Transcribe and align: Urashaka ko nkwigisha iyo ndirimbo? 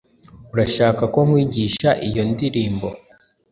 Urashaka 0.53 1.03
ko 1.13 1.19
nkwigisha 1.27 1.89
iyo 2.07 2.23
ndirimbo? 2.31 2.87